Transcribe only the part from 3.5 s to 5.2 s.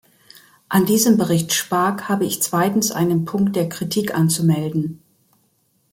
der Kritik anzumelden.